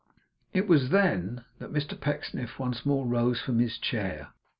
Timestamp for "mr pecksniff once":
1.71-2.87